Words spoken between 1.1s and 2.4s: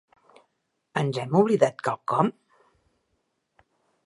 hem oblidat quelcom?